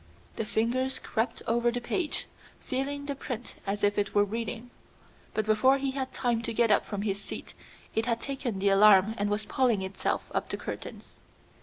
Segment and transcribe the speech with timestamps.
[0.35, 2.25] The fingers crept over the page,
[2.59, 4.71] feeling the print as if it were reading;
[5.35, 7.53] but before he had time to get up from his seat,
[7.93, 11.19] it had taken the alarm and was pulling itself up the curtains.